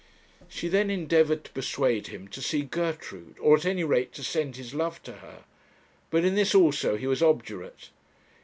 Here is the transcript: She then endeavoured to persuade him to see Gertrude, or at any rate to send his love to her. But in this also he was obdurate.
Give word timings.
She 0.49 0.67
then 0.67 0.89
endeavoured 0.89 1.43
to 1.43 1.51
persuade 1.51 2.07
him 2.07 2.27
to 2.29 2.41
see 2.41 2.63
Gertrude, 2.63 3.37
or 3.39 3.55
at 3.55 3.65
any 3.65 3.83
rate 3.83 4.11
to 4.13 4.23
send 4.23 4.55
his 4.55 4.73
love 4.73 5.03
to 5.03 5.17
her. 5.17 5.43
But 6.09 6.25
in 6.25 6.33
this 6.33 6.55
also 6.55 6.97
he 6.97 7.05
was 7.05 7.21
obdurate. 7.21 7.91